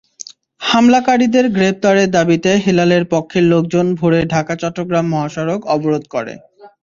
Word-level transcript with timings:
হামলাকারীদের 0.61 1.45
গ্রেপ্তারের 1.49 2.09
দাবিতে 2.11 2.51
হেলালের 2.65 3.03
পক্ষের 3.05 3.43
লোকজন 3.43 3.85
ভোরে 3.95 4.19
ঢাকা-চট্টগ্রাম 4.33 5.05
মহাসড়ক 5.07 5.61
অবরোধ 5.75 6.03
করে। 6.13 6.33